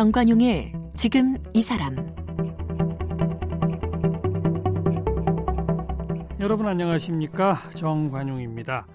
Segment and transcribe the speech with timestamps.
[0.00, 1.94] 정관용의 지금 이 사람
[6.40, 8.86] 여러분 안녕하십니까 정관용입니다.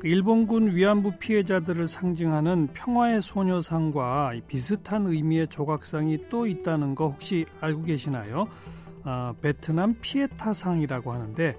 [0.00, 7.82] 그 일본군 위안부 피해자들을 상징하는 평화의 소녀상과 비슷한 의미의 조각상이 또 있다는 거 혹시 알고
[7.82, 8.48] 계시나요?
[9.04, 11.54] 어, 베트남 피에타상이라고 하는데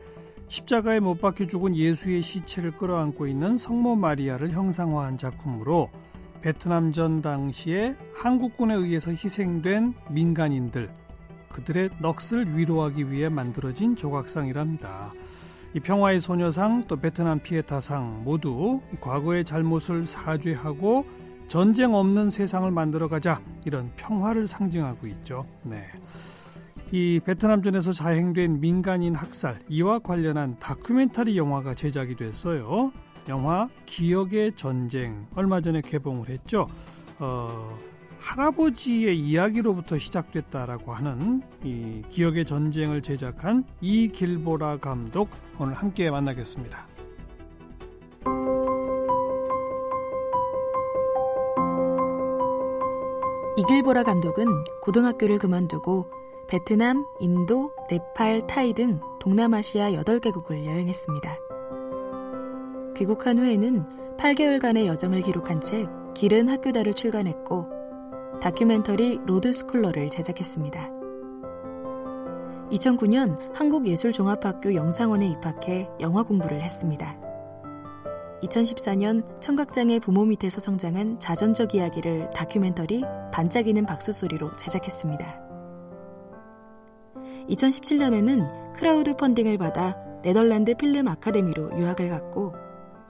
[0.48, 5.92] 십자가에 못 박혀 죽은 예수의 시체를 끌어안고 있는 성모 마리아를 형상화한 작품으로
[6.42, 10.90] 베트남전 당시에 한국군에 의해서 희생된 민간인들
[11.50, 15.14] 그들의 넋을 위로하기 위해 만들어진 조각상이랍니다.
[15.74, 21.06] 이 평화의 소녀상 또 베트남 피에타상 모두 과거의 잘못을 사죄하고
[21.48, 25.46] 전쟁 없는 세상을 만들어 가자 이런 평화를 상징하고 있죠.
[25.64, 25.86] 네.
[26.92, 32.92] 이 베트남전에서 자행된 민간인 학살 이와 관련한 다큐멘터리 영화가 제작이 됐어요.
[33.28, 36.68] 영화 기억의 전쟁 얼마 전에 개봉을 했죠.
[37.20, 37.78] 어,
[38.20, 46.88] 할아버지의 이야기로부터 시작됐다라고 하는 이 기억의 전쟁을 제작한 이길보라 감독 오늘 함께 만나겠습니다.
[53.58, 54.46] 이길보라 감독은
[54.82, 56.10] 고등학교를 그만두고
[56.48, 61.51] 베트남, 인도, 네팔, 타이 등 동남아시아 8개국을 여행했습니다.
[63.02, 63.84] 귀국한 후에는
[64.18, 67.68] 8개월간의 여정을 기록한 책 길은 학교다를 출간했고
[68.40, 70.92] 다큐멘터리 로드스쿨러를 제작했습니다.
[72.70, 77.18] 2009년 한국예술종합학교 영상원에 입학해 영화 공부를 했습니다.
[78.44, 85.42] 2014년 청각장애 부모 밑에서 성장한 자전적 이야기를 다큐멘터리 반짝이는 박수 소리로 제작했습니다.
[87.50, 92.54] 2017년에는 크라우드 펀딩을 받아 네덜란드 필름 아카데미로 유학을 갔고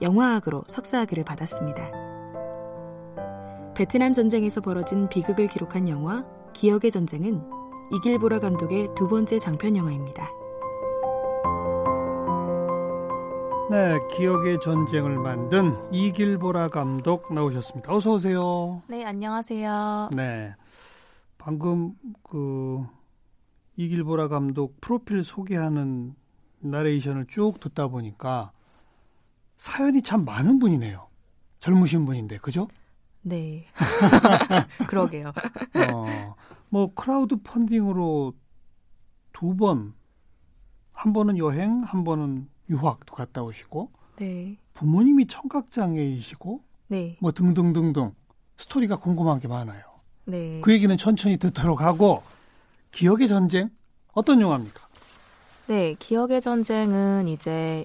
[0.02, 1.90] 영화학으로 석사학위를 받았습니다.
[3.74, 7.42] 베트남 전쟁에서 벌어진 비극을 기록한 영화 기억의 전쟁은
[7.94, 10.28] 이길보라 감독의 두 번째 장편 영화입니다.
[13.70, 17.94] 네, 기억의 전쟁을 만든 이길보라 감독 나오셨습니다.
[17.94, 18.82] 어서 오세요.
[18.88, 20.10] 네, 안녕하세요.
[20.14, 20.54] 네.
[21.38, 22.82] 방금 그
[23.76, 26.14] 이길보라 감독 프로필 소개하는
[26.60, 28.52] 나레이션을 쭉 듣다 보니까
[29.62, 31.06] 사연이 참 많은 분이네요.
[31.60, 32.66] 젊으신 분인데, 그죠?
[33.20, 33.64] 네.
[34.88, 35.28] 그러게요.
[35.28, 36.34] 어,
[36.68, 38.34] 뭐 크라우드 펀딩으로
[39.32, 39.94] 두 번,
[40.90, 44.58] 한 번은 여행, 한 번은 유학도 갔다 오시고, 네.
[44.74, 47.16] 부모님이 청각장애이시고, 네.
[47.20, 48.16] 뭐 등등등등
[48.56, 49.84] 스토리가 궁금한 게 많아요.
[50.24, 50.60] 네.
[50.60, 52.24] 그 얘기는 천천히 듣도록 하고
[52.90, 53.70] 기억의 전쟁
[54.12, 54.88] 어떤 영화입니까?
[55.68, 57.84] 네, 기억의 전쟁은 이제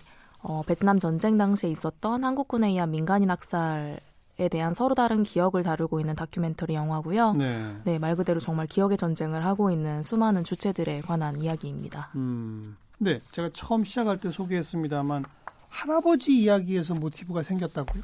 [0.50, 4.00] 어, 베트남 전쟁 당시에 있었던 한국군에 의한 민간인 학살
[4.40, 7.34] 에 대한 서로 다른 기억을 다루고 있는 다큐멘터리 영화고요.
[7.34, 7.76] 네.
[7.86, 12.12] 네, 말 그대로 정말 기억의 전쟁을 하고 있는 수많은 주체들에 관한 이야기입니다.
[12.16, 15.26] 음, 네, 제가 처음 시작할 때 소개했습니다만
[15.70, 18.04] 할아버지 이야기에서 모티브가 생겼다고요?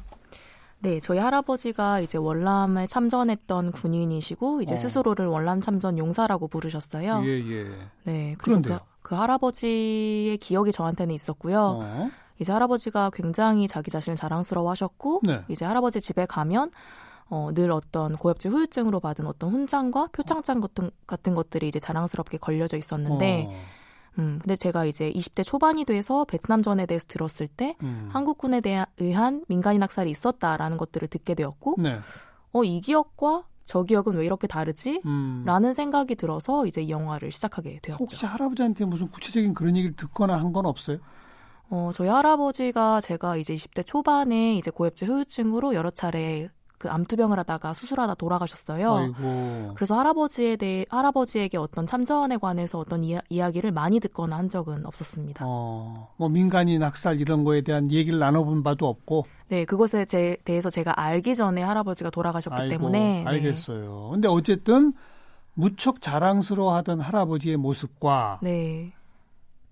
[0.80, 4.76] 네, 저희 할아버지가 이제 월남에 참전했던 군인이시고 이제 어.
[4.76, 7.22] 스스로를 월남 참전 용사라고 부르셨어요.
[7.24, 7.70] 예, 예.
[8.02, 8.78] 네, 그래서 그?
[9.02, 11.78] 그 할아버지의 기억이 저한테는 있었고요.
[11.80, 12.10] 어,
[12.44, 15.42] 이제 할아버지가 굉장히 자기 자신을 자랑스러워하셨고 네.
[15.48, 16.70] 이제 할아버지 집에 가면
[17.30, 22.76] 어, 늘 어떤 고엽제 후유증으로 받은 어떤 훈장과 표창장 같은 같은 것들이 이제 자랑스럽게 걸려져
[22.76, 23.52] 있었는데, 어,
[24.18, 28.10] 음, 근데 제가 이제 20대 초반이 돼서 베트남전에 대해서 들었을 때 음.
[28.12, 31.98] 한국군에 대한 의한 민간인 학살이 있었다라는 것들을 듣게 되었고, 네.
[32.52, 35.00] 어, 이 기억과 저 기억은 왜 이렇게 다르지?
[35.06, 35.44] 음.
[35.46, 38.04] 라는 생각이 들어서 이제 이 영화를 시작하게 되었죠.
[38.04, 40.98] 혹시 할아버지한테 무슨 구체적인 그런 얘기를 듣거나 한 건 없어요?
[41.70, 46.48] 어, 저희 할아버지가 제가 이제 20대 초반에 이제 고엽제 후유증으로 여러 차례
[46.84, 48.94] 그 암투병을 하다가 수술하다 돌아가셨어요.
[48.94, 49.68] 아이고.
[49.74, 55.46] 그래서 할아버지에 대해 할아버지에게 어떤 참전에 관해서 어떤 이야, 이야기를 많이 듣거나 한 적은 없었습니다.
[55.48, 59.24] 어, 뭐 민간인 학살 이런 거에 대한 얘기를 나눠본 바도 없고.
[59.48, 63.24] 네, 그것에 제, 대해서 제가 알기 전에 할아버지가 돌아가셨기 아이고, 때문에 네.
[63.24, 64.10] 알겠어요.
[64.12, 64.92] 근데 어쨌든
[65.54, 68.92] 무척 자랑스러워하던 할아버지의 모습과 네.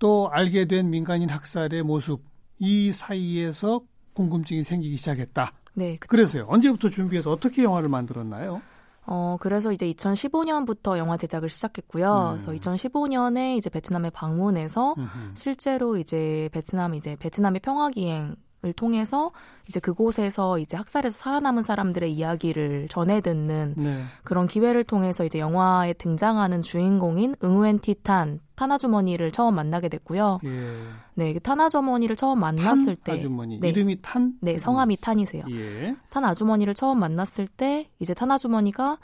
[0.02, 2.25] 또 알게 된 민간인 학살의 모습
[2.58, 3.82] 이 사이에서
[4.14, 5.52] 궁금증이 생기기 시작했다.
[5.75, 6.08] 네, 그쵸.
[6.08, 6.46] 그래서요.
[6.49, 8.60] 언제부터 준비해서 어떻게 영화를 만들었나요?
[9.06, 12.32] 어, 그래서 이제 2015년부터 영화 제작을 시작했고요.
[12.32, 12.38] 음.
[12.40, 15.34] 그래서 2015년에 이제 베트남에 방문해서 음흠.
[15.34, 18.34] 실제로 이제 베트남 이제 베트남의 평화 기행
[18.64, 19.32] 을 통해서
[19.67, 24.05] 이제 그곳에서 이제 학살에서 살아남은 사람들의 이야기를 전해 듣는 네.
[24.23, 30.38] 그런 기회를 통해서 이제 영화에 등장하는 주인공인 응우엔 티탄 타나주머니를 처음 만나게 됐고요.
[30.44, 30.75] 예.
[31.14, 33.70] 네, 그 타나주머니를 처음 만났을 탄때 아주머니 네.
[33.70, 34.35] 이름이 탄.
[34.41, 35.43] 네, 성함이 탄이세요.
[35.50, 35.97] 예.
[36.11, 38.99] 탄 아주머니를 처음 만났을 때 이제 탄 아주머니가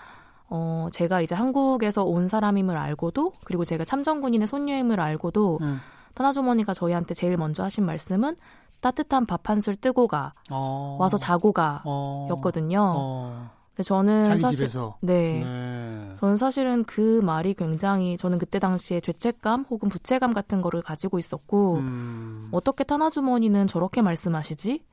[0.51, 5.81] 어, 제가 이제 한국에서 온 사람임을 알고도 그리고 제가 참전군인의 손녀임을 알고도 음.
[6.15, 8.37] 타나주머니가 저희한테 제일 먼저 하신 말씀은
[8.81, 10.97] 따뜻한 밥 한 술 뜨고 가 어.
[11.01, 12.29] 와서 자고 가 어.
[12.31, 12.81] 였거든요.
[12.97, 13.51] 어.
[13.71, 14.97] 근데 저는 자기 사실 집에서.
[15.01, 15.45] 네.
[15.45, 16.15] 네.
[16.19, 21.77] 저는 사실은 그 말이 굉장히 저는 그때 당시에 죄책감 혹은 부채감 같은 거를 가지고 있었고
[21.77, 22.49] 음.
[22.53, 24.85] 어떻게 타나주머니는 저렇게 말씀하시지?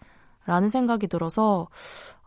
[0.47, 1.67] 라는 생각이 들어서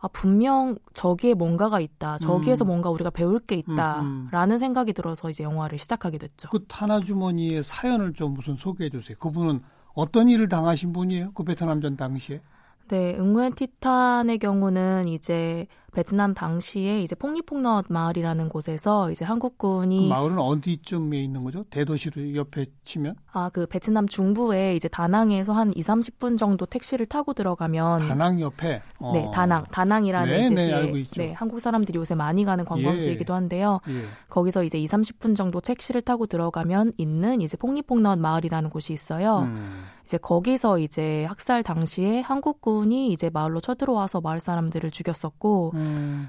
[0.01, 2.17] 아 분명 저기에 뭔가가 있다.
[2.17, 2.67] 저기에서 음.
[2.67, 4.01] 뭔가 우리가 배울 게 있다.
[4.01, 4.27] 음, 음.
[4.31, 6.49] 라는 생각이 들어서 이제 영화를 시작하게 됐죠.
[6.49, 9.15] 그 타나 주머니의 사연을 좀 우선 소개해 주세요.
[9.19, 9.61] 그분은
[9.99, 11.33] 어떤 일을 당하신 분이에요?
[11.33, 12.41] 그 베트남전 당시에?
[12.87, 20.39] 네, 응우엔 티탄의 경우는 이제 베트남 당시에 이제 폭리폭넛 마을이라는 곳에서 이제 그 한국군이 마을은
[20.39, 21.63] 어디쯤에 있는 거죠?
[21.69, 23.15] 대도시로 옆에 치면?
[23.31, 28.81] 아 그 베트남 중부에 이제 다낭에서 한 2, 30분 정도 택시를 타고 들어가면 다낭 옆에.
[28.99, 29.11] 어.
[29.13, 29.65] 네, 다낭.
[29.71, 31.21] 다낭이라는 네, 이제 네, 시에 알고 있죠.
[31.21, 33.79] 네, 한국 사람들이 요새 많이 가는 관광지이기도 한데요.
[33.89, 34.03] 예.
[34.29, 39.39] 거기서 이제 2, 30분 정도 택시를 타고 들어가면 있는 이제 폭리폭넛 마을이라는 곳이 있어요.
[39.43, 39.83] 음.
[40.09, 45.78] 이제 거기서 이제 학살 당시에 한국군이 이제 마을로 쳐들어와서 마을 사람들을 죽였었고 음.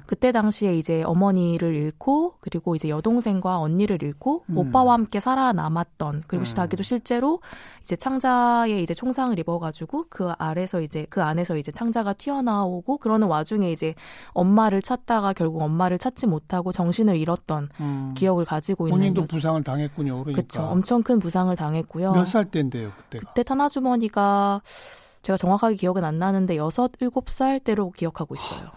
[0.07, 4.59] 그때 당시에 이제 어머니를 잃고 그리고 이제 여동생과 언니를 잃고 음.
[4.59, 6.55] 오빠와 함께 살아남았던 그리고 음.
[6.55, 7.41] 자기도 실제로
[7.83, 13.71] 이제 창자에 이제 총상을 입어가지고 그 아래서 이제 그 안에서 이제 창자가 튀어나오고 그러는 와중에
[13.73, 13.95] 이제
[14.33, 18.15] 엄마를 찾다가 결국 엄마를 찾지 못하고 정신을 잃었던 음.
[18.17, 20.25] 기억을 가지고 있는 본인도 여자- 부상을 당했군요.
[20.25, 20.43] 그러니까.
[20.43, 22.13] 그쵸 엄청 큰 부상을 당했고요.
[22.13, 23.27] 몇 살 때인데요, 그때가?
[23.29, 24.63] 그때 타나주머니가
[25.23, 28.71] 제가 정확하게 기억은 안 나는데 여섯 일곱 살 때로 기억하고 있어요.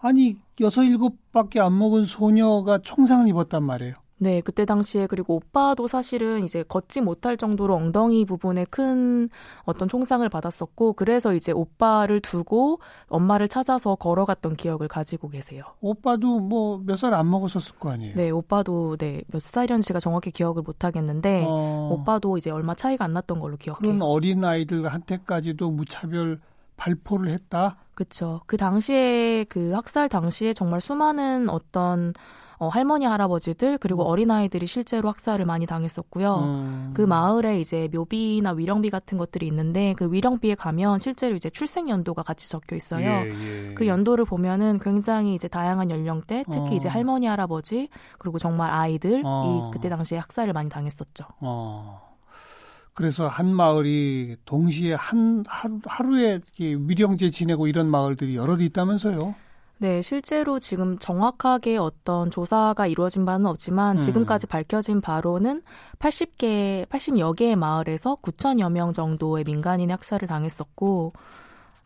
[0.00, 3.94] 아니 여섯 일곱밖에 안 먹은 소녀가 총상을 입었단 말이에요.
[4.18, 9.28] 네, 그때 당시에 그리고 오빠도 사실은 이제 걷지 못할 정도로 엉덩이 부분에 큰
[9.64, 15.64] 어떤 총상을 받았었고 그래서 이제 오빠를 두고 엄마를 찾아서 걸어갔던 기억을 가지고 계세요.
[15.82, 18.14] 오빠도 뭐 몇 살 안 먹었었을 거 아니에요.
[18.14, 23.12] 네, 오빠도 네, 몇 살이었는지가 정확히 기억을 못 하겠는데 어, 오빠도 이제 얼마 차이가 안
[23.12, 24.02] 났던 걸로 그런 기억해요.
[24.02, 26.40] 어린 아이들한테까지도 무차별
[26.78, 27.76] 발포를 했다.
[27.96, 28.42] 그렇죠.
[28.46, 32.12] 그 당시에 그 학살 당시에 정말 수많은 어떤
[32.58, 34.06] 어, 할머니 할아버지들 그리고 음.
[34.06, 36.36] 어린 아이들이 실제로 학살을 많이 당했었고요.
[36.36, 36.90] 음.
[36.94, 42.22] 그 마을에 이제 묘비나 위령비 같은 것들이 있는데 그 위령비에 가면 실제로 이제 출생 연도가
[42.22, 43.06] 같이 적혀 있어요.
[43.06, 43.74] 예, 예.
[43.74, 46.74] 그 연도를 보면은 굉장히 이제 다양한 연령대, 특히 어.
[46.74, 47.88] 이제 할머니 할아버지
[48.18, 49.70] 그리고 정말 아이들이 어.
[49.72, 51.24] 그때 당시에 학살을 많이 당했었죠.
[51.40, 52.05] 어.
[52.96, 59.34] 그래서 한 마을이 동시에 한 하루, 하루에 이렇게 위령제 지내고 이런 마을들이 여럿 있다면서요?
[59.76, 63.98] 네, 실제로 지금 정확하게 어떤 조사가 이루어진 바는 없지만 음.
[63.98, 65.60] 지금까지 밝혀진 바로는
[65.98, 71.12] 80개, 80여 개의 마을에서 9천여 명 정도의 민간인의 학살을 당했었고,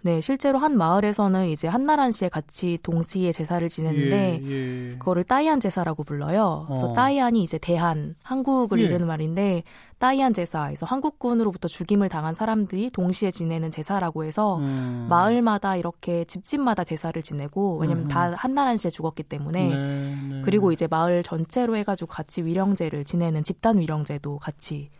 [0.02, 4.90] 네, 실제로 한 마을에서는 이제 한나란 씨에 같이 동시에 제사를 지냈는데, 예, 예.
[4.92, 6.64] 그거를 따이안 제사라고 불러요.
[6.68, 6.92] 그래서 어.
[6.94, 8.84] 따이안이 이제 대한, 한국을 예.
[8.84, 9.62] 이르는 말인데,
[9.98, 15.06] 따이안 제사에서 한국군으로부터 죽임을 당한 사람들이 동시에 지내는 제사라고 해서, 음.
[15.10, 18.08] 마을마다 이렇게 집집마다 제사를 지내고 왜냐면 음.
[18.08, 20.42] 다 한나란 씨에 죽었기 때문에 네, 네.
[20.44, 24.90] 그리고 이제 마을 전체로 해가지고 같이 위령제를 지내는 집단 위령제도 같이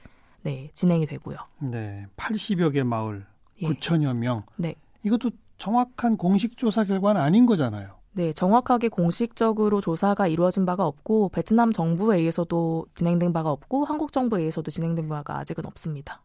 [0.42, 1.36] 네 진행이 되고요.
[1.60, 3.24] 네, 80여 개 마을,
[3.62, 3.68] 예.
[3.68, 4.42] 9천여 명.
[4.56, 4.74] 네.
[5.04, 7.98] 이것도 정확한 공식 조사 결과는 아닌 거잖아요.
[8.12, 14.40] 네, 정확하게 공식적으로 조사가 이루어진 바가 없고 베트남 정부에 의해서도 진행된 바가 없고 한국 정부에
[14.40, 16.22] 의해서도 진행된 바가 아직은 없습니다.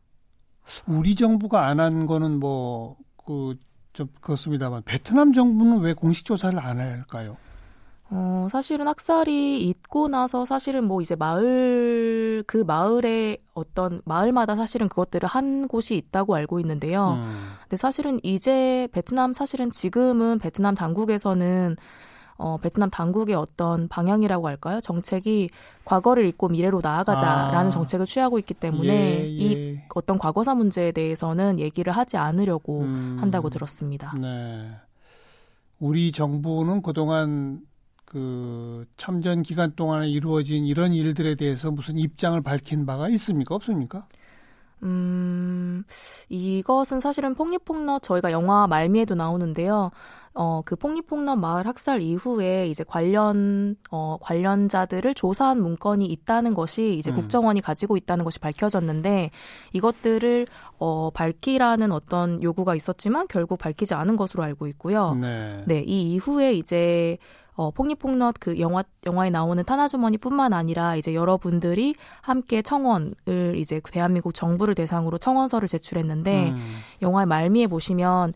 [0.87, 3.55] 우리 정부가 안 한 거는 뭐, 그,
[3.93, 7.37] 좀, 그렇습니다만, 베트남 정부는 왜 공식 조사를 안 할까요?
[8.17, 15.27] 어, 사실은 학살이 있고 나서 사실은 뭐 이제 마을, 그 마을에 어떤, 마을마다 사실은 그것들을
[15.27, 17.19] 한 곳이 있다고 알고 있는데요.
[17.19, 17.55] 음.
[17.63, 21.75] 근데 사실은 이제 베트남 사실은 지금은 베트남 당국에서는
[22.37, 24.79] 어, 베트남 당국의 어떤 방향이라고 할까요?
[24.81, 25.49] 정책이
[25.83, 27.69] 과거를 잊고 미래로 나아가자라는 아.
[27.69, 29.87] 정책을 취하고 있기 때문에 예, 이 예.
[29.93, 33.17] 어떤 과거사 문제에 대해서는 얘기를 하지 않으려고 음.
[33.19, 34.13] 한다고 들었습니다.
[34.19, 34.69] 네.
[35.79, 37.61] 우리 정부는 그동안
[38.05, 43.55] 그 참전 기간 동안에 이루어진 이런 일들에 대해서 무슨 입장을 밝힌 바가 있습니까?
[43.55, 44.07] 없습니까?
[44.83, 45.83] 음,
[46.29, 49.91] 이것은 사실은 폭리폭넛 저희가 영화 말미에도 나오는데요.
[50.37, 57.09] 어, 그 폭리폭넛 마을 학살 이후에 이제 관련, 어, 관련자들을 조사한 문건이 있다는 것이 이제
[57.11, 57.15] 음.
[57.15, 59.31] 국정원이 가지고 있다는 것이 밝혀졌는데
[59.71, 60.45] 이것들을,
[60.77, 65.15] 어, 밝히라는 어떤 요구가 있었지만 결국 밝히지 않은 것으로 알고 있고요.
[65.15, 65.63] 네.
[65.67, 67.17] 네, 이 이후에 이제
[67.55, 74.33] 어, 폭리폭넛 그 영화 영화에 나오는 타나주머니뿐만 아니라 이제 여러분들이 함께 청원을 이제 그 대한민국
[74.33, 76.75] 정부를 대상으로 청원서를 제출했는데 음.
[77.01, 78.33] 영화의 말미에 보시면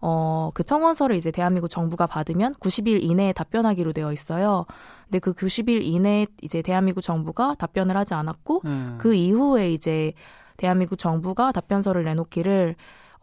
[0.00, 4.66] 어, 그 청원서를 이제 대한민국 정부가 받으면 90일 이내에 답변하기로 되어 있어요.
[5.04, 8.96] 근데 그 90일 이내에 이제 대한민국 정부가 답변을 하지 않았고 음.
[8.98, 10.12] 그 이후에 이제
[10.56, 12.74] 대한민국 정부가 답변서를 내놓기를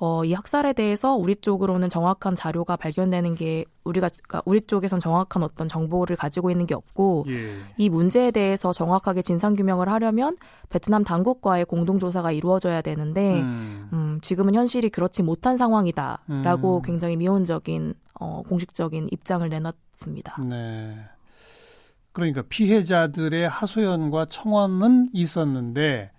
[0.02, 5.44] 어, 이 학살에 대해서 우리 쪽으로는 정확한 자료가 발견되는 게 우리가 그러니까 우리 쪽에선 정확한
[5.44, 7.58] 어떤 정보를 가지고 있는 게 없고 예.
[7.78, 10.38] 이 문제에 대해서 정확하게 진상 규명을 하려면
[10.70, 13.90] 베트남 당국과의 공동 조사가 이루어져야 되는데 음.
[13.92, 16.82] 음, 지금은 현실이 그렇지 못한 상황이다라고 음.
[16.82, 20.42] 굉장히 미온적인 어, 공식적인 입장을 내놨습니다.
[20.44, 20.98] 네.
[22.14, 26.12] 그러니까 피해자들의 하소연과 청원은 있었는데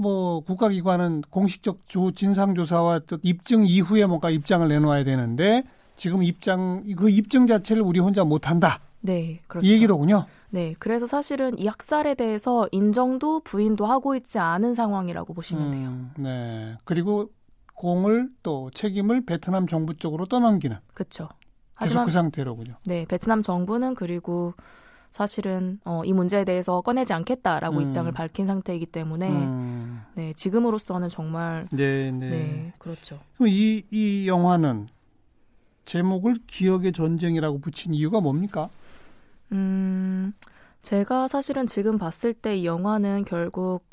[0.00, 5.62] 뭐 국가기관은 공식적 조 진상조사와 또 입증 이후에 뭔가 입장을 내놓아야 되는데
[5.94, 8.80] 지금 입장 그 입증 자체를 우리 혼자 못한다.
[9.02, 9.66] 네, 그렇죠.
[9.66, 10.24] 이 얘기로군요.
[10.48, 15.88] 네, 그래서 사실은 이 학살에 대해서 인정도 부인도 하고 있지 않은 상황이라고 보시면 돼요.
[15.90, 17.28] 음, 네, 그리고
[17.74, 20.78] 공을 또 책임을 베트남 정부 쪽으로 떠넘기는.
[20.94, 21.28] 그렇죠.
[21.74, 22.76] 하지만 그 상태로군요.
[22.86, 24.54] 네, 베트남 정부는 그리고
[25.10, 27.82] 사실은 어, 이 문제에 대해서 꺼내지 않겠다라고 음.
[27.82, 30.02] 입장을 밝힌 상태이기 때문에 음.
[30.14, 32.30] 네 지금으로서는 정말 네, 네.
[32.30, 33.18] 네 그렇죠.
[33.40, 34.88] 이, 이 영화는
[35.84, 38.68] 제목을 기억의 전쟁이라고 붙인 이유가 뭡니까?
[39.52, 40.32] 음
[40.82, 43.84] 제가 사실은 지금 봤을 때 이 영화는 결국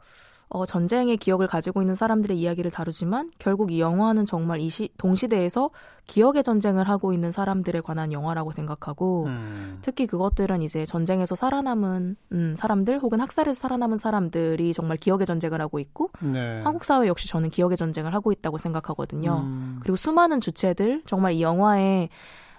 [0.49, 5.69] 어, 전쟁의 기억을 가지고 있는 사람들의 이야기를 다루지만 결국 이 영화는 정말 이 시, 동시대에서
[6.07, 9.79] 기억의 전쟁을 하고 있는 사람들에 관한 영화라고 생각하고 음.
[9.81, 15.79] 특히 그것들은 이제 전쟁에서 살아남은 음, 사람들 혹은 학살에서 살아남은 사람들이 정말 기억의 전쟁을 하고
[15.79, 16.61] 있고 네.
[16.61, 19.41] 한국 사회 역시 저는 기억의 전쟁을 하고 있다고 생각하거든요.
[19.43, 19.79] 음.
[19.81, 22.07] 그리고 수많은 주체들 정말 이 영화에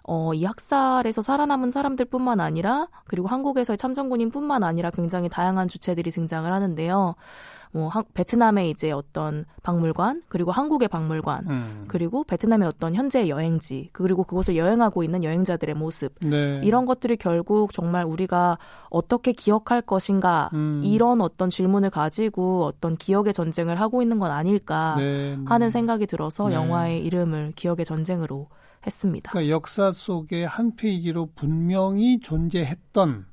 [0.03, 7.15] 어, 이 학살에서 살아남은 사람들뿐만 아니라 그리고 한국에서의 참전군인뿐만 아니라 굉장히 다양한 주체들이 등장을 하는데요.
[7.73, 11.85] 뭐 하, 베트남의 이제 어떤 박물관 그리고 한국의 박물관 음.
[11.89, 16.61] 그리고 베트남의 어떤 현재 여행지 그리고 그곳을 여행하고 있는 여행자들의 모습 네.
[16.65, 18.59] 이런 것들이 결국 정말 우리가
[18.91, 20.81] 어떻게 기억할 것인가 음.
[20.85, 25.37] 이런 어떤 질문을 가지고 어떤 기억의 전쟁을 하고 있는 건 아닐까 네.
[25.37, 25.39] 네.
[25.47, 26.55] 하는 생각이 들어서 네.
[26.55, 28.49] 영화의 이름을 기억의 전쟁으로
[28.87, 29.31] 했습니다.
[29.31, 33.27] 그러니까 역사 속의 한 페이지로 분명히 존재했던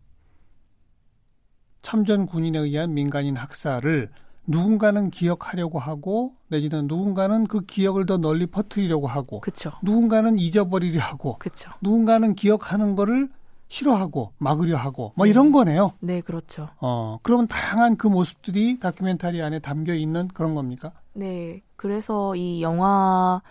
[1.82, 4.10] 참전 군인에 의한 민간인 학살을
[4.48, 9.72] 누군가는 기억하려고 하고 내지는 누군가는 그 기억을 더 널리 퍼뜨리려고 하고 그쵸.
[9.82, 11.70] 누군가는 잊어버리려 하고 그쵸.
[11.82, 13.30] 누군가는 기억하는 거를
[13.68, 15.32] 싫어하고 막으려 하고 뭐 네.
[15.32, 15.94] 이런 거네요.
[16.00, 16.70] 네, 그렇죠.
[16.80, 20.92] 어, 그러면 다양한 그 모습들이 다큐멘터리 안에 담겨 있는 그런 겁니까?
[21.14, 21.62] 네.
[21.76, 23.42] 그래서 이 영화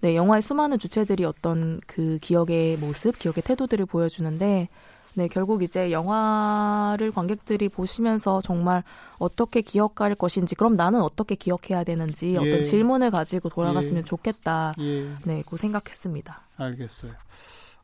[0.00, 4.68] 네, 영화의 수많은 주체들이 어떤 그 기억의 모습, 기억의 태도들을 보여주는데
[5.16, 8.84] 네, 결국 이제 영화를 관객들이 보시면서 정말
[9.18, 12.36] 어떻게 기억할 것인지, 그럼 나는 어떻게 기억해야 되는지 예.
[12.36, 14.04] 어떤 질문을 가지고 돌아갔으면 예.
[14.04, 14.74] 좋겠다.
[14.78, 15.08] 예.
[15.24, 16.42] 네, 그 생각했습니다.
[16.58, 17.12] 알겠어요.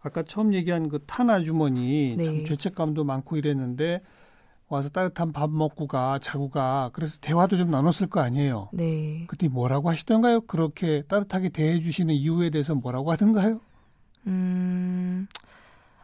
[0.02, 2.24] 아까 처음 얘기한 그 탄아 주머니 네.
[2.24, 4.02] 참 죄책감도 많고 이랬는데
[4.68, 8.68] 와서 따뜻한 밥 먹고 가 자고 가 그래서 대화도 좀 나눴을 거 아니에요.
[8.74, 9.24] 네.
[9.26, 10.42] 그때 뭐라고 하시던가요?
[10.42, 13.60] 그렇게 따뜻하게 대해 주시는 이유에 대해서 뭐라고 하던가요?
[14.26, 15.28] 음.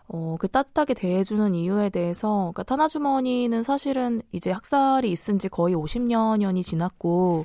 [0.08, 6.62] 어, 그 따뜻하게 대해주는 이유에 대해서, 그러니까 타나주머니는 사실은 이제 학살이 있은 지 거의 50년이
[6.62, 7.44] 지났고,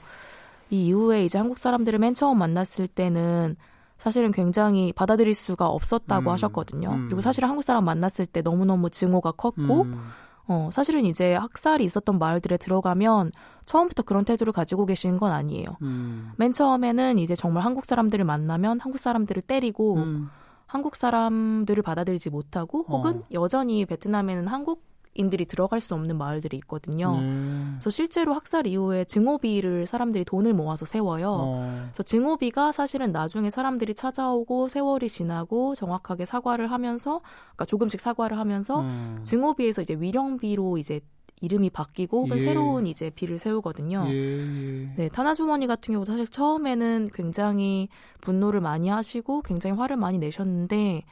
[0.70, 3.58] 이 이후에 이제 한국 사람들을 맨 처음 만났을 때는
[3.98, 6.90] 사실은 굉장히 받아들일 수가 없었다고 음, 하셨거든요.
[6.90, 7.06] 음.
[7.06, 10.10] 그리고 사실 한국 사람 만났을 때 너무너무 증오가 컸고, 음.
[10.48, 13.32] 어, 사실은 이제 학살이 있었던 마을들에 들어가면
[13.66, 15.78] 처음부터 그런 태도를 가지고 계시는 건 아니에요.
[15.82, 16.32] 음.
[16.38, 20.30] 맨 처음에는 이제 정말 한국 사람들을 만나면 한국 사람들을 때리고, 음.
[20.74, 23.24] 한국 사람들을 받아들이지 못하고 혹은 어.
[23.32, 24.82] 여전히 베트남에는 한국
[25.14, 27.20] 인들이 들어갈 수 없는 마을들이 있거든요.
[27.20, 27.74] 음.
[27.76, 31.30] 그래서 실제로 학살 이후에 증오비를 사람들이 돈을 모아서 세워요.
[31.30, 31.82] 어.
[31.92, 38.80] 그래서 증오비가 사실은 나중에 사람들이 찾아오고 세월이 지나고 정확하게 사과를 하면서, 그러니까 조금씩 사과를 하면서
[38.80, 39.20] 음.
[39.22, 41.02] 증오비에서 이제 위령비로 이제
[41.44, 42.42] 이름이 바뀌고 혹은 예.
[42.42, 44.06] 새로운 이제 비를 세우거든요.
[44.08, 44.90] 예, 예.
[44.96, 47.90] 네, 타나주머니 같은 경우 사실 처음에는 굉장히
[48.22, 51.04] 분노를 많이 하시고 굉장히 화를 많이 내셨는데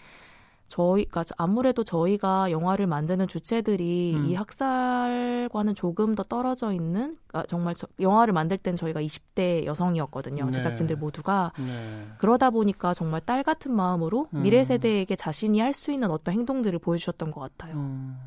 [0.69, 4.25] 저희가 그러니까 아무래도 저희가 영화를 만드는 주체들이 음.
[4.25, 10.45] 이 학살과는 조금 더 떨어져 있는 그러니까 정말 저, 영화를 만들 땐 저희가 20대 여성이었거든요.
[10.45, 10.51] 네.
[10.51, 12.07] 제작진들 모두가 네.
[12.19, 14.43] 그러다 보니까 정말 딸 같은 마음으로 음.
[14.43, 17.75] 미래 세대에게 자신이 할 수 있는 어떤 행동들을 보여주셨던 것 같아요.
[17.75, 18.17] 음.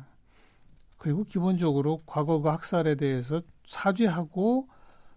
[1.05, 4.65] 그리고 기본적으로 과거 그 학살에 대해서 사죄하고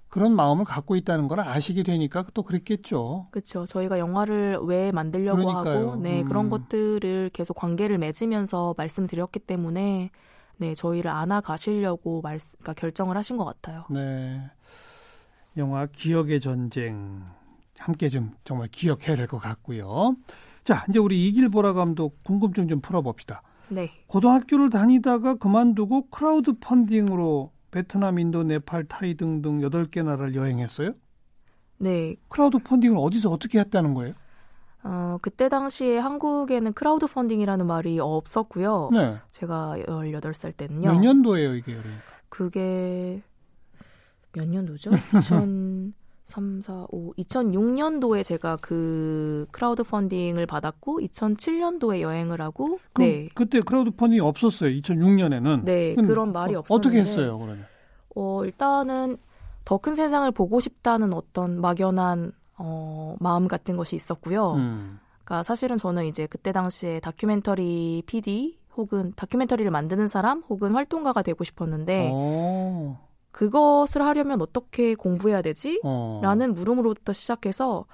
[0.09, 3.29] 그런 마음을 갖고 있다는 걸 아시게 되니까 또 그랬겠죠.
[3.31, 3.65] 그렇죠.
[3.65, 5.89] 저희가 영화를 왜 만들려고 그러니까요.
[5.93, 6.25] 하고 네, 음.
[6.29, 10.11] 그런 것들을 계속 관계를 맺으면서 말씀드렸기 때문에
[10.59, 13.87] 네, 저희를 안아 가시려고 말 그러니까 결정을 하신 것 같아요.
[13.89, 14.43] 네.
[15.57, 17.25] 영화 기억의 전쟁
[17.79, 20.17] 함께 좀 정말 기억해야 될 것 같고요.
[20.63, 23.41] 자, 이제 우리 이길보라 감독 궁금증 좀 풀어 봅시다.
[23.71, 23.91] 네.
[24.07, 30.93] 고등학교를 다니다가 그만두고 크라우드 펀딩으로 베트남, 인도, 네팔, 타이 등등 8개 나라를 여행했어요?
[31.79, 32.17] 네.
[32.29, 34.15] 크라우드 펀딩을 어디서 어떻게 했다는 거예요?
[34.83, 38.91] 어, 그때 당시에 한국에는 크라우드 펀딩이라는 말이 없었고요.
[38.93, 39.19] 네.
[39.31, 40.89] 제가 18살 때는요.
[40.89, 42.03] 몇 년도예요, 이게 그러니까?
[42.29, 43.23] 그게
[44.33, 44.91] 몇 년도죠?
[46.29, 53.29] 2003, 4, 5, 2006년도에 제가 그 크라우드 펀딩을 받았고 2007년도에 여행을 하고 네.
[53.35, 54.71] 그때 크라우드 펀딩이 없었어요.
[54.71, 55.65] 2006년에는.
[55.65, 57.65] 네, 그런 말이 어, 없었는데 어떻게 했어요, 그러면?
[58.15, 59.17] 어, 일단은
[59.65, 64.55] 더 큰 세상을 보고 싶다는 어떤 막연한 어, 마음 같은 것이 있었고요.
[64.55, 64.99] 음.
[65.25, 71.45] 그러니까 사실은 저는 이제 그때 당시에 다큐멘터리 PD 혹은 다큐멘터리를 만드는 사람 혹은 활동가가 되고
[71.45, 73.08] 싶었는데 어.
[73.31, 75.81] 그것을 하려면 어떻게 공부해야 되지?
[75.85, 76.21] 어.
[76.23, 77.87] 라는 물음으로부터 시작해서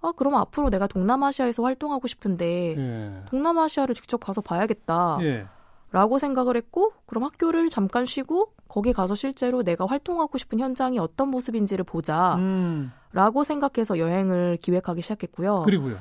[0.00, 3.24] 아, 그럼 앞으로 내가 동남아시아에서 활동하고 싶은데 예.
[3.30, 5.18] 동남아시아를 직접 가서 봐야겠다.
[5.22, 5.46] 예.
[5.92, 11.28] 라고 생각을 했고 그럼 학교를 잠깐 쉬고 거기 가서 실제로 내가 활동하고 싶은 현장이 어떤
[11.28, 12.34] 모습인지를 보자.
[12.36, 12.90] 음.
[13.12, 15.62] 라고 생각해서 여행을 기획하기 시작했고요.
[15.64, 15.98] 그리고요.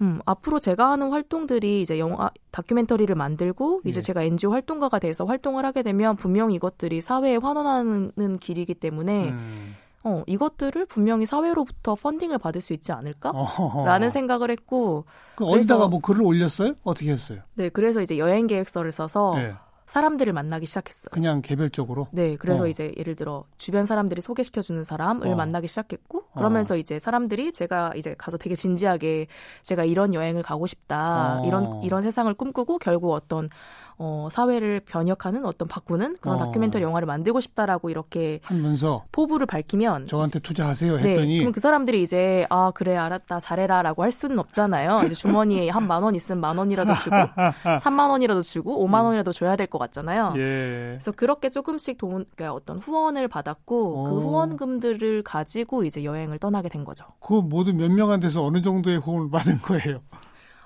[0.00, 4.02] 음, 앞으로 제가 하는 활동들이 이제 영화 다큐멘터리를 만들고 이제 예.
[4.02, 9.76] 제가 NGO 활동가가 돼서 활동을 하게 되면 분명히 이것들이 사회에 환원하는 길이기 때문에 음.
[10.04, 13.30] 어, 이것들을 분명히 사회로부터 펀딩을 받을 수 있지 않을까?
[13.30, 13.86] 어허허.
[13.86, 15.04] 라는 생각을 했고
[15.36, 16.74] 그 어디다가 뭐 글을 올렸어요?
[16.82, 17.40] 어떻게 했어요?
[17.54, 19.54] 네, 그래서 이제 여행 계획서를 써서 예.
[19.92, 21.10] 사람들을 만나기 시작했어요.
[21.10, 22.08] 그냥 개별적으로.
[22.12, 22.66] 네, 그래서 어.
[22.66, 25.36] 이제 예를 들어 주변 사람들이 소개시켜주는 사람을 어.
[25.36, 29.26] 만나기 시작했고 그러면서 이제 사람들이 제가 이제 가서 되게 진지하게
[29.62, 31.46] 제가 이런 여행을 가고 싶다 어.
[31.46, 33.50] 이런 이런 세상을 꿈꾸고 결국 어떤
[33.98, 36.38] 어, 사회를 변혁하는 어떤 바꾸는 그런 어.
[36.44, 42.02] 다큐멘터리 영화를 만들고 싶다라고 이렇게 하면서 포부를 밝히면 저한테 투자하세요 네, 했더니 그럼 그 사람들이
[42.02, 45.02] 이제 아 그래 알았다 잘해라라고 할 수는 없잖아요.
[45.04, 47.16] 이제 주머니에 한 만 원 있으면 만 원이라도 주고
[47.78, 50.32] 3만 원이라도 주고 5만 원이라도 줘야 될 것 같잖아요.
[50.34, 50.40] 음.
[50.40, 50.88] 예.
[50.94, 54.10] 그래서 그렇게 조금씩 돈, 그러니까 어떤 후원을 받았고 어.
[54.10, 57.04] 그 후원금들을 가지고 이제 여행을 떠나게 된 거죠.
[57.20, 60.00] 그 모두 몇 명한테서 어느 정도의 호응을 받은 거예요?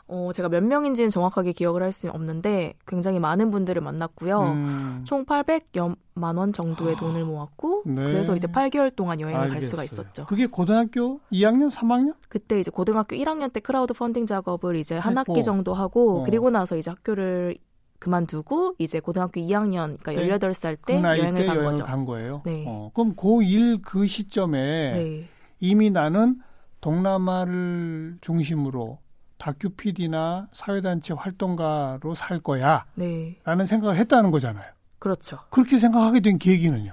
[0.08, 4.40] 어, 제가 몇 명인지는 정확하게 기억을 할 수는 없는데 굉장히 많은 분들을 만났고요.
[4.42, 5.00] 음.
[5.04, 8.04] 총 800여만 원 정도의 돈을 모았고 네.
[8.04, 10.02] 그래서 이제 8개월 동안 여행을 갈 수가 알겠어요.
[10.04, 10.26] 있었죠.
[10.26, 12.14] 그게 고등학교 2학년, 3학년?
[12.28, 15.32] 그때 이제 고등학교 1학년 때 크라우드 펀딩 작업을 이제 한 했고.
[15.32, 16.24] 학기 정도 하고 어.
[16.24, 17.56] 그리고 나서 이제 학교를
[17.98, 20.28] 그만두고 이제 고등학교 2학년 그러니까 네.
[20.38, 21.84] 18살 그때 여행을 때 간 여행을 거죠.
[21.84, 22.42] 간 거예요.
[22.44, 22.64] 네.
[22.68, 24.60] 어, 그럼 고1 그 시점에
[24.92, 25.28] 네.
[25.58, 26.36] 이미 나는
[26.80, 28.98] 동남아를 중심으로
[29.38, 32.86] 다큐 PD나 사회단체 활동가로 살 거야.
[32.94, 33.38] 네.
[33.44, 34.70] 라는 생각을 했다는 거잖아요.
[34.98, 35.38] 그렇죠.
[35.50, 36.92] 그렇게 생각하게 된 계기는요?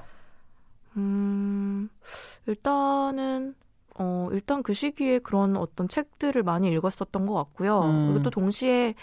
[0.98, 1.90] 음,
[2.46, 3.56] 일단은,
[3.96, 7.82] 어, 일단 그 시기에 그런 어떤 책들을 많이 읽었었던 것 같고요.
[7.82, 8.08] 음.
[8.08, 8.96] 그리고 또 동시에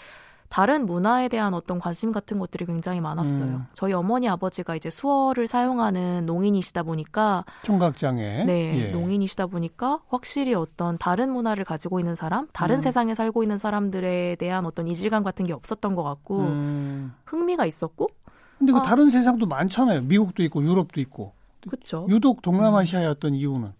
[0.51, 3.43] 다른 문화에 대한 어떤 관심 같은 것들이 굉장히 많았어요.
[3.43, 3.65] 음.
[3.73, 8.43] 저희 어머니 아버지가 이제 수어를 사용하는 농인이시다 보니까, 청각장애.
[8.43, 8.91] 네, 예.
[8.91, 12.81] 농인이시다 보니까 확실히 어떤 다른 문화를 가지고 있는 사람, 다른 음.
[12.81, 17.13] 세상에 살고 있는 사람들에 대한 어떤 이질감 같은 게 없었던 것 같고, 음.
[17.25, 18.09] 흥미가 있었고,
[18.57, 18.81] 근데 그 아.
[18.81, 20.01] 다른 세상도 많잖아요.
[20.01, 21.31] 미국도 있고 유럽도 있고.
[21.69, 22.07] 그쵸.
[22.09, 23.71] 유독 동남아시아였던 이유는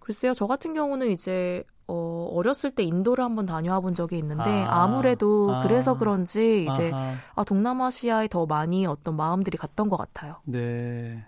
[0.00, 4.84] 글쎄요, 저 같은 경우는 이제 어, 어렸을 때 인도를 한번 다녀와 본 적이 있는데 아.
[4.84, 5.62] 아무래도 아.
[5.64, 7.14] 그래서 그런지 이제 아하.
[7.34, 10.36] 아, 동남아시아에 더 많이 어떤 마음들이 갔던 것 같아요.
[10.44, 11.24] 네.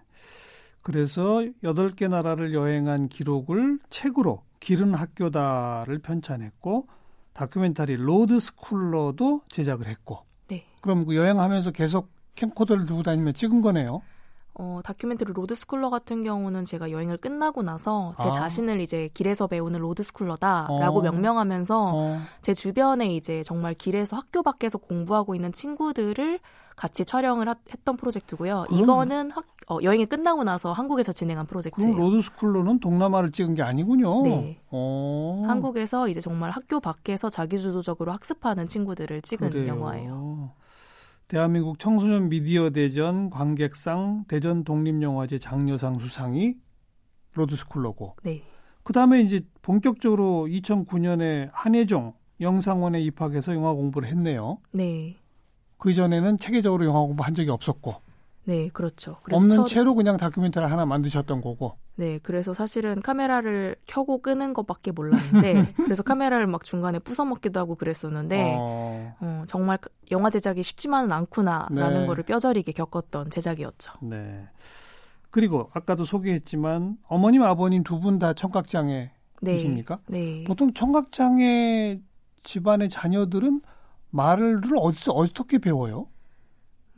[0.82, 6.86] 그래서 여덟 개 나라를 여행한 기록을 책으로 길은 학교다를 편찬했고
[7.32, 10.64] 다큐멘터리 로드 스쿨러도 제작을 했고 네.
[10.80, 14.02] 그럼 그 여행하면서 계속 캠코더를 들고 다니며 찍은 거네요.
[14.54, 18.30] 어, 다큐멘터리 로드스쿨러 같은 경우는 제가 여행을 끝나고 나서 제 아.
[18.30, 21.02] 자신을 이제 길에서 배우는 로드스쿨러다라고 어.
[21.02, 22.18] 명명하면서 어.
[22.42, 26.38] 제 주변에 이제 정말 길에서 학교 밖에서 공부하고 있는 친구들을
[26.76, 28.64] 같이 촬영을 하- 했던 프로젝트고요.
[28.68, 31.94] 그럼- 이거는 학, 어, 여행이 끝나고 나서 한국에서 진행한 그럼 프로젝트예요.
[31.96, 34.22] 로드 스쿨러는 동남아를 찍은 게 아니군요.
[34.22, 34.58] 네.
[34.70, 35.44] 어.
[35.46, 39.68] 한국에서 이제 정말 학교 밖에서 자기주도적으로 학습하는 친구들을 찍은 그래요.
[39.68, 40.21] 영화예요.
[41.36, 46.56] 대한민국 청소년 미디어 대전 관객상 대전 독립영화제 장려상 수상이
[47.32, 48.42] 로드스쿨러고 네.
[48.82, 54.58] 그 다음에 이제 본격적으로 2009년에 한예종 영상원에 입학해서 영화 공부를 했네요.
[54.72, 55.16] 네.
[55.78, 57.94] 그 전에는 체계적으로 영화 공부한 적이 없었고
[58.44, 59.16] 네, 그렇죠.
[59.32, 61.78] 없는 첫- 채로 그냥 다큐멘터리 하나 만드셨던 거고.
[61.94, 68.54] 네, 그래서 사실은 카메라를 켜고 끄는 것밖에 몰랐는데 그래서 카메라를 막 중간에 부숴먹기도 하고 그랬었는데
[68.58, 72.06] 어, 어, 정말 그- 영화 제작이 쉽지만은 않구나라는 네.
[72.06, 73.92] 거를 뼈저리게 겪었던 제작이었죠.
[74.02, 74.48] 네.
[75.30, 79.10] 그리고 아까도 소개했지만 어머님 아버님 두 분 다 청각장애
[79.42, 79.56] 네.
[80.08, 80.44] 네.
[80.46, 82.00] 보통 청각장애
[82.42, 83.60] 집안의 자녀들은
[84.10, 86.06] 말을 어디서 어떻게 배워요?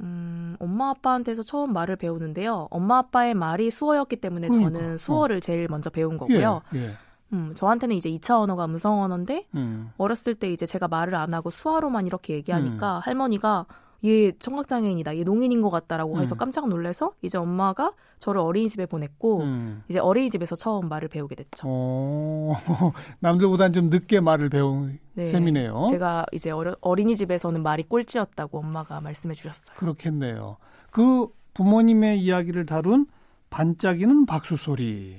[0.00, 2.68] 음, 엄마 아빠한테서 처음 말을 배우는데요.
[2.70, 4.78] 엄마 아빠의 말이 수어였기 때문에 그러니까.
[4.78, 5.40] 저는 수어를 어.
[5.40, 6.62] 제일 먼저 배운 거고요.
[6.74, 6.90] 예, 예.
[7.32, 9.90] 음, 저한테는 이제 2차 언어가 음성 언어인데 음.
[9.96, 13.00] 어렸을 때 이제 제가 말을 안 하고 수화로만 이렇게 얘기하니까 음.
[13.04, 13.66] 할머니가
[14.04, 16.38] 얘 청각장애인이다, 얘 농인인 것 같다라고 해서 음.
[16.38, 19.82] 깜짝 놀래서 이제 엄마가 저를 어린이집에 보냈고 음.
[19.88, 21.62] 이제 어린이집에서 처음 말을 배우게 됐죠.
[21.66, 22.52] 어,
[23.20, 25.84] 남들보다는 좀 늦게 말을 배운 네, 셈이네요.
[25.88, 29.76] 제가 이제 어려, 어린이집에서는 말이 꼴찌였다고 엄마가 말씀해 주셨어요.
[29.76, 30.58] 그렇겠네요.
[30.90, 33.06] 그 부모님의 이야기를 다룬
[33.48, 35.16] 반짝이는 박수 소리.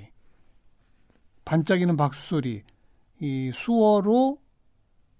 [1.46, 2.62] 반짝이는 박수 소리.
[3.20, 4.38] 이 수어로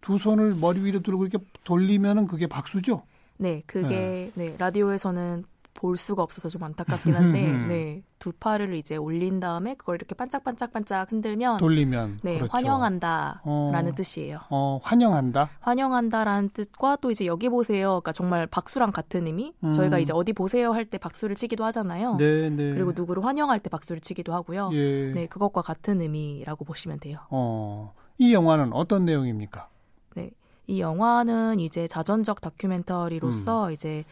[0.02, 3.04] 두 손을 머리 위로 들고 이렇게 돌리면은 그게 박수죠?
[3.38, 4.48] 네, 그게 네.
[4.50, 9.96] 네, 라디오에서는 볼 수가 없어서 좀 안타깝긴 한데, 네, 두 팔을 이제 올린 다음에 그걸
[9.96, 12.54] 이렇게 반짝반짝반짝 흔들면 돌리면 네, 그렇죠.
[12.54, 14.40] 환영한다라는 어, 뜻이에요.
[14.50, 15.50] 어, 환영한다.
[15.60, 17.90] 환영한다라는 뜻과 또 이제 여기 보세요.
[17.90, 19.54] 그러니까 정말 박수랑 같은 의미.
[19.64, 19.70] 음.
[19.70, 22.16] 저희가 이제 어디 보세요 할 때 박수를 치기도 하잖아요.
[22.16, 22.74] 네, 네.
[22.74, 24.70] 그리고 누구를 환영할 때 박수를 치기도 하고요.
[24.72, 25.12] 예.
[25.14, 27.20] 네, 그것과 같은 의미라고 보시면 돼요.
[27.30, 29.68] 어, 이 영화는 어떤 내용입니까?
[30.68, 30.74] 네.
[30.74, 33.72] 이 영화는 이제 자전적 다큐멘터리로서 음.
[33.72, 34.04] 이제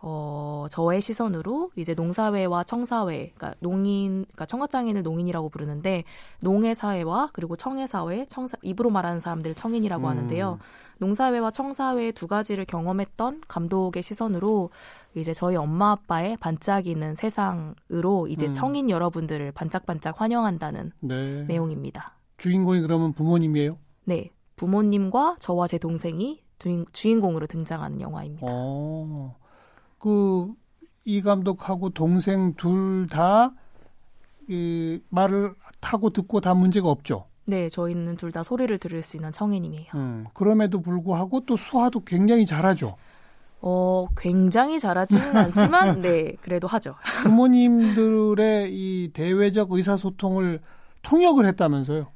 [0.00, 6.04] 어, 저의 시선으로 이제 농사회와 청사회, 그러니까 농인, 그러니까 청각장애인을 농인이라고 부르는데
[6.40, 10.08] 농의 사회와 그리고 청의 사회, 청사 입으로 말하는 사람들 청인이라고 음.
[10.08, 10.58] 하는데요.
[10.98, 14.70] 농사회와 청사회 두 가지를 경험했던 감독의 시선으로
[15.14, 18.52] 이제 저희 엄마 아빠의 반짝이는 세상으로 이제 음.
[18.52, 21.44] 청인 여러분들을 반짝반짝 환영한다는 네.
[21.44, 22.12] 내용입니다.
[22.36, 23.78] 주인공이 그러면 부모님이에요?
[24.04, 26.42] 네, 부모님과 저와 제 동생이
[26.92, 28.46] 주인, 공으로 등장하는 영화입니다.
[28.50, 29.36] 어,
[29.98, 33.52] 그이 감독하고 동생 둘 다
[34.48, 37.24] 이 말을 타고 듣고 다 문제가 없죠.
[37.46, 39.86] 네, 저희는 둘 다 소리를 들을 수 있는 청해님이에요.
[39.96, 42.94] 음, 그럼에도 불구하고 또 수화도 굉장히 잘하죠.
[43.60, 46.94] 어, 굉장히 잘하지는 않지만, 네, 그래도 하죠.
[47.24, 50.60] 부모님들의 이 대외적 의사소통을
[51.02, 52.06] 통역을 했다면서요?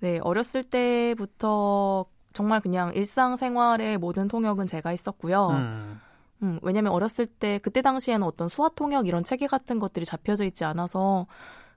[0.00, 5.48] 네, 어렸을 때부터 정말 그냥 일상생활의 모든 통역은 제가 했었고요.
[5.50, 6.00] 음.
[6.42, 10.64] 음, 왜냐면 어렸을 때 그때 당시에는 어떤 수화 통역 이런 체계 같은 것들이 잡혀져 있지
[10.64, 11.26] 않아서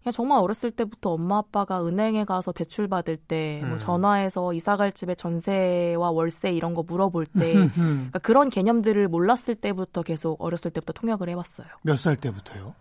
[0.01, 3.69] 그냥 정말 어렸을 때부터 엄마 아빠가 은행에 가서 대출 받을 때, 뭐 음.
[3.71, 10.01] 뭐 전화해서 이사갈 집에 전세와 월세 이런 거 물어볼 때, 그러니까 그런 개념들을 몰랐을 때부터
[10.03, 11.67] 계속 어렸을 때부터 통역을 해왔어요.
[11.83, 12.73] 몇 살 때부터요?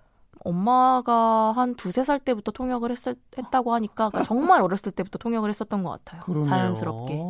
[0.45, 2.99] 엄마가 한 두세 살 때부터 통역을 했,
[3.39, 6.23] 했다고 하니까 그러니까 정말 어렸을 때부터 통역을 했었던 것 같아요.
[6.23, 6.45] 그러네요.
[6.45, 7.21] 자연스럽게.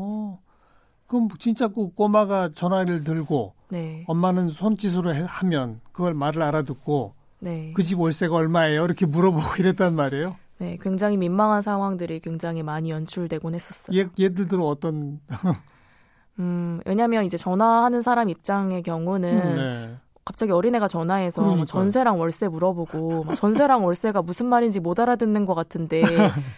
[1.06, 4.04] 그럼 진짜 그 꼬마가 전화를 들고 네.
[4.06, 7.72] 엄마는 손짓으로 하면 그걸 말을 알아듣고 네.
[7.74, 8.84] 그집 월세가 얼마예요?
[8.84, 10.36] 이렇게 물어보고 이랬단 말이에요.
[10.58, 13.98] 네, 굉장히 민망한 상황들이 굉장히 많이 연출되곤 했었어요.
[13.98, 15.20] 예, 예를 들어 어떤
[16.38, 19.96] 음, 왜냐면 이제 전화하는 사람 입장의 경우는 음, 네.
[20.24, 26.02] 갑자기 어린애가 전화해서 뭐 전세랑 월세 물어보고 전세랑 월세가 무슨 말인지 못 알아듣는 것 같은데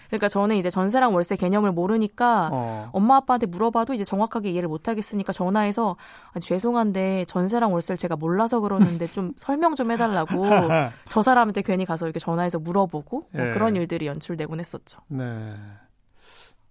[0.08, 2.90] 그러니까 저는 이제 전세랑 월세 개념을 모르니까 어.
[2.92, 5.96] 엄마 아빠한테 물어봐도 이제 정확하게 이해를 못 하겠으니까 전화해서
[6.32, 10.44] 아니, 죄송한데 전세랑 월세를 제가 몰라서 그러는데 좀 설명 좀 해달라고
[11.08, 13.50] 저 사람한테 괜히 가서 이렇게 전화해서 물어보고 뭐 예.
[13.50, 14.98] 그런 일들이 연출되곤 했었죠.
[15.08, 15.54] 네.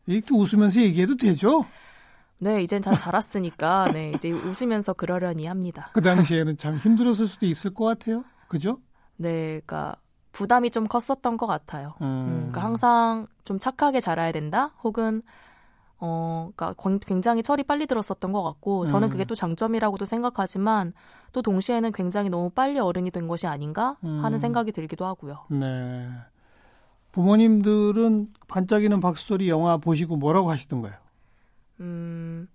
[0.06, 1.66] 이렇게 웃으면서 얘기해도 되죠?
[2.44, 5.90] 네, 이젠 잘 자랐으니까 네, 이제 웃으면서 그러려니 합니다.
[5.94, 8.26] 그 당시에는 참 힘들었을 수도 있을 것 같아요.
[8.50, 8.80] 그죠?
[9.16, 9.96] 네, 그러니까
[10.34, 11.94] 부담이 좀 컸었던 것 같아요.
[12.02, 12.06] 음.
[12.06, 15.22] 음, 그러니까 항상 좀 착하게 자라야 된다, 혹은
[16.00, 19.26] 어, 그러니까 굉장히 철이 빨리 들었었던 것 같고 저는 그게 음.
[19.26, 20.92] 또 장점이라고도 생각하지만
[21.32, 24.38] 또 동시에는 굉장히 너무 빨리 어른이 된 것이 아닌가 하는 음.
[24.38, 25.46] 생각이 들기도 하고요.
[25.48, 26.10] 네.
[27.14, 31.03] 부모님들은 반짝이는 박수 소리 영화 보시고 뭐라고 하시던가요?
[31.80, 32.48] 음,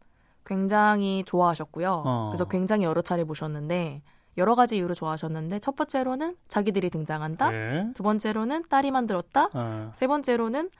[0.44, 2.02] 굉장히 좋아하셨고요.
[2.04, 2.28] 어.
[2.30, 4.02] 그래서 굉장히 여러 차례 보셨는데
[4.38, 7.50] 여러 가지 이유로 좋아하셨는데 첫 번째로는 자기들이 등장한다.
[7.50, 7.92] 네.
[7.94, 9.50] 두 번째로는 딸이 만들었다.
[9.54, 9.92] 어.
[9.94, 10.70] 세 번째로는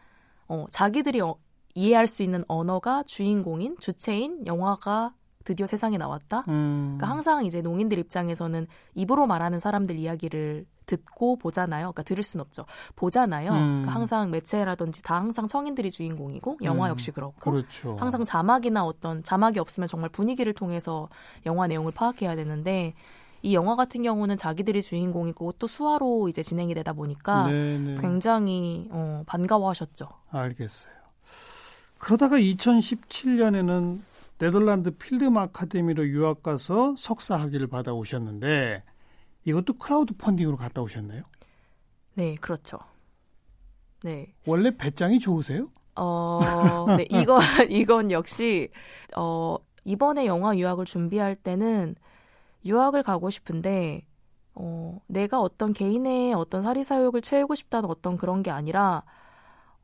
[0.47, 1.37] 어, 자기들이 어,
[1.75, 5.13] 이해할 수 있는 언어가 주인공인 주체인 영화가
[5.49, 6.45] 드디어 세상에 나왔다.
[6.49, 6.97] 음.
[6.99, 11.93] 그러니까 항상 이제 농인들 입장에서는 입으로 말하는 사람들 이야기를 듣고 보잖아요.
[11.93, 12.67] 그러니까 들을 순 없죠.
[12.97, 13.51] 보잖아요.
[13.53, 13.57] 음.
[13.57, 16.91] 그러니까 항상 매체라든지 다 항상 청인들이 주인공이고 영화 음.
[16.91, 17.97] 역시 그렇고 그렇죠.
[17.99, 21.09] 항상 자막이나 어떤 자막이 없으면 정말 분위기를 통해서
[21.47, 22.93] 영화 내용을 파악해야 되는데
[23.41, 28.03] 이 영화 같은 경우는 자기들이 주인공이고 또 수화로 이제 진행이 되다 보니까 네네.
[28.03, 30.09] 굉장히 어, 반가워하셨죠.
[30.31, 30.93] 알겠어요.
[31.99, 34.01] 그러다가 2017년에는
[34.39, 38.83] 네덜란드 필름 아카데미로 유학 가서 석사 학위를 받아 오셨는데
[39.45, 41.23] 이것도 크라우드 펀딩으로 갔다 오셨나요?
[42.15, 42.79] 네, 그렇죠.
[44.03, 44.33] 네.
[44.47, 45.71] 원래 배짱이 좋으세요?
[45.97, 47.39] 어, 네, 이건
[47.71, 48.71] 이건 역시
[49.17, 51.97] 어 이번에 영화 유학을 준비할 때는
[52.65, 54.03] 유학을 가고 싶은데
[54.55, 59.03] 어 내가 어떤 개인의 어떤 사리사욕을 채우고 싶다는 어떤 그런 게 아니라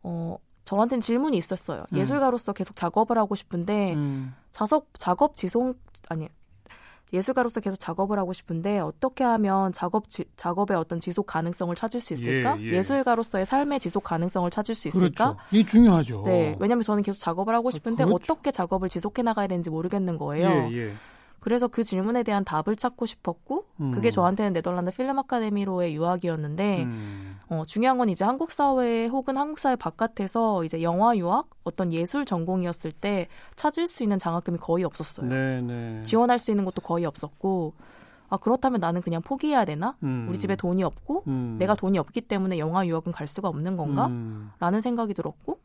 [0.02, 1.84] 어 저한테는 질문이 있었어요.
[1.92, 1.98] 음.
[1.98, 4.34] 예술가로서 계속 작업을 하고 싶은데 음.
[4.52, 6.28] 자석 작업 지속 아니
[7.12, 12.14] 예술가로서 계속 작업을 하고 싶은데 어떻게 하면 작업 지, 작업의 어떤 지속 가능성을 찾을 수
[12.14, 12.58] 있을까?
[12.60, 12.82] 예, 예.
[12.82, 15.34] 술가로서의 삶의 지속 가능성을 찾을 수 있을까?
[15.34, 15.36] 그렇죠.
[15.52, 16.22] 이게 중요하죠.
[16.24, 18.32] 네, 왜냐하면 저는 계속 작업을 하고 싶은데 그렇죠.
[18.32, 20.48] 어떻게 작업을 지속해 나가야 되는지 모르겠는 거예요.
[20.72, 20.92] 예, 예.
[21.44, 23.90] 그래서 그 질문에 대한 답을 찾고 싶었고 음.
[23.90, 27.36] 그게 저한테는 네덜란드 필름 아카데미로의 유학이었는데 음.
[27.50, 32.24] 어, 중요한 건 이제 한국 사회 혹은 한국 사회 바깥에서 이제 영화 유학 어떤 예술
[32.24, 35.26] 전공이었을 때 찾을 수 있는 장학금이 거의 없었어요.
[35.28, 36.02] 네, 네.
[36.04, 37.74] 지원할 수 있는 것도 거의 없었고
[38.30, 39.98] 아 그렇다면 나는 그냥 포기해야 되나?
[40.02, 40.24] 음.
[40.30, 41.56] 우리 집에 돈이 없고 음.
[41.58, 44.06] 내가 돈이 없기 때문에 영화 유학은 갈 수가 없는 건가?
[44.06, 44.50] 음.
[44.60, 45.60] 라는 생각이 들었고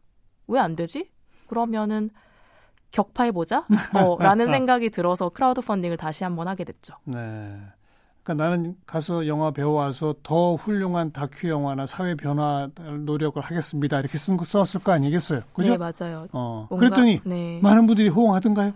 [0.48, 1.10] 왜 안 되지?
[1.48, 2.10] 그러면은
[2.92, 3.66] 격파해 보자.
[3.94, 6.96] 어, 라는 생각이 들어서 크라우드 펀딩을 다시 한번 하게 됐죠.
[7.06, 7.58] 네.
[8.24, 12.70] 그러니까 나는 가서 영화 배워와서 더 훌륭한 다큐 영화나 사회 변화
[13.06, 14.00] 노력을 하겠습니다.
[14.00, 15.42] 이렇게 쓴 거 썼을 거 아니겠어요?
[15.54, 15.72] 그죠?
[15.72, 16.28] 네, 맞아요.
[16.32, 16.68] 어.
[16.70, 17.60] 뭔가- 그랬더니 네.
[17.64, 18.74] 많은 분들이 호응하던가요?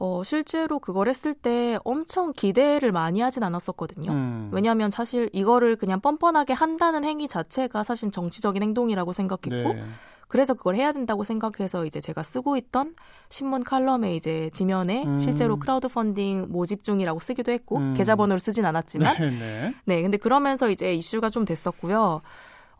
[0.00, 4.12] 어, 실제로 그걸 했을 때 엄청 기대를 많이 하진 않았었거든요.
[4.12, 4.48] 음.
[4.52, 9.84] 왜냐하면 사실 이거를 그냥 뻔뻔하게 한다는 행위 자체가 사실 정치적인 행동이라고 생각했고 네.
[10.28, 12.94] 그래서 그걸 해야 된다고 생각해서 이제 제가 쓰고 있던
[13.30, 15.18] 신문 칼럼에 이제 지면에 음.
[15.18, 17.94] 실제로 크라우드 펀딩 모집 중이라고 쓰기도 했고 음.
[17.94, 19.74] 계좌번호를 쓰진 않았지만 네, 네.
[19.86, 22.20] 네 근데 그러면서 이제 이슈가 좀 됐었고요.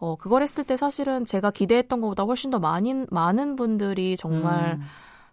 [0.01, 4.83] 어 그걸 했을 때 사실은 제가 기대했던 것보다 훨씬 더 많은 많은 분들이 정말 음.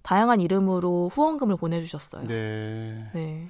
[0.02, 2.26] 다양한 이름으로 후원금을 보내주셨어요.
[2.28, 3.10] 네.
[3.14, 3.50] 네.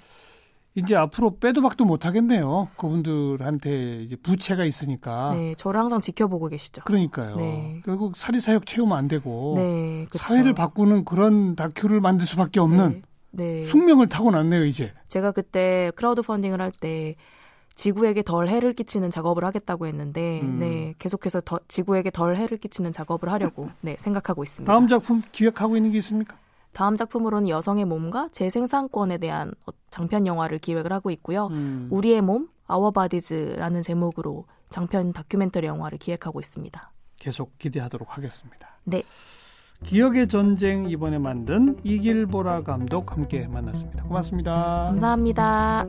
[0.75, 2.67] 이제 앞으로 빼도 박도 못 하겠네요.
[2.75, 5.33] 그분들한테 이제 부채가 있으니까.
[5.33, 6.83] 네, 저를 항상 지켜보고 계시죠.
[6.83, 7.37] 그러니까요.
[7.37, 7.81] 네.
[7.85, 10.21] 결국 사리사욕 채우면 안 되고 네, 그쵸.
[10.23, 13.61] 사회를 바꾸는 그런 다큐를 만들 수밖에 없는 네.
[13.61, 13.63] 네.
[13.63, 14.93] 숙명을 타고났네요, 이제.
[15.07, 17.15] 제가 그때 크라우드 펀딩을 할 때
[17.75, 20.59] 지구에게 덜 해를 끼치는 작업을 하겠다고 했는데, 음.
[20.59, 24.71] 네, 계속해서 더, 지구에게 덜 해를 끼치는 작업을 하려고, 네, 생각하고 있습니다.
[24.71, 26.37] 다음 작품 기획하고 있는 게 있습니까?
[26.75, 31.47] 다음 작품으로는 여성의 몸과 재생산권에 대한 어, 장편 영화를 기획을 하고 있고요.
[31.47, 31.87] 음.
[31.89, 36.91] 우리의 몸, Our Bodies라는 제목으로 장편 다큐멘터리 영화를 기획하고 있습니다.
[37.17, 38.77] 계속 기대하도록 하겠습니다.
[38.83, 39.03] 네.
[39.83, 44.03] 기억의 전쟁 이번에 만든 이길보라 감독 함께 만났습니다.
[44.03, 44.87] 고맙습니다.
[44.89, 45.85] 감사합니다.